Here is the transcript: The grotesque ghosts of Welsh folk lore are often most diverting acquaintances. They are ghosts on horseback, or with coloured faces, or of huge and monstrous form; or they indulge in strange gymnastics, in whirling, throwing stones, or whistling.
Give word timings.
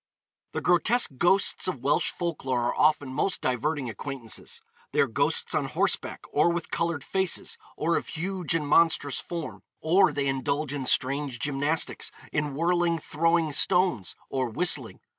The 0.53 0.61
grotesque 0.61 1.11
ghosts 1.19 1.67
of 1.67 1.83
Welsh 1.83 2.09
folk 2.09 2.43
lore 2.43 2.59
are 2.61 2.75
often 2.75 3.09
most 3.13 3.39
diverting 3.39 3.87
acquaintances. 3.87 4.63
They 4.93 4.99
are 4.99 5.05
ghosts 5.05 5.53
on 5.53 5.65
horseback, 5.65 6.23
or 6.31 6.49
with 6.49 6.71
coloured 6.71 7.03
faces, 7.03 7.55
or 7.77 7.97
of 7.97 8.07
huge 8.07 8.55
and 8.55 8.67
monstrous 8.67 9.19
form; 9.19 9.61
or 9.79 10.11
they 10.11 10.25
indulge 10.25 10.73
in 10.73 10.87
strange 10.87 11.37
gymnastics, 11.37 12.11
in 12.33 12.55
whirling, 12.55 12.97
throwing 12.97 13.51
stones, 13.51 14.15
or 14.27 14.49
whistling. 14.49 15.01